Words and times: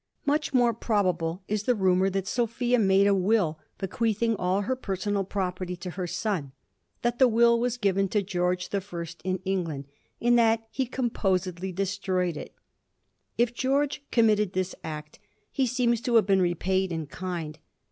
Much 0.25 0.51
more 0.51 0.73
probable 0.73 1.43
is 1.47 1.61
the 1.65 1.75
rumour 1.75 2.09
that 2.09 2.25
Sophia 2.27 2.79
made 2.79 3.05
a 3.05 3.13
will 3.13 3.59
bequeathing 3.77 4.35
all 4.35 4.61
her 4.61 4.75
personal 4.75 5.23
property 5.23 5.75
to 5.75 5.91
her 5.91 6.07
son, 6.07 6.53
that 7.03 7.19
the 7.19 7.27
will 7.27 7.59
was 7.59 7.77
given 7.77 8.07
to 8.07 8.23
George 8.23 8.69
the 8.69 8.81
First 8.81 9.21
in 9.23 9.37
England, 9.45 9.85
and 10.19 10.39
that 10.39 10.65
he 10.71 10.87
composedly 10.87 11.71
destroyed 11.71 12.35
it. 12.35 12.51
K 13.37 13.45
Greorge 13.45 13.99
committed 14.09 14.53
this 14.53 14.73
act, 14.83 15.19
he 15.51 15.67
seems 15.67 16.01
to 16.01 16.15
have 16.15 16.25
been 16.25 16.41
repaid 16.41 16.91
in 16.91 17.05
kind. 17.05 17.59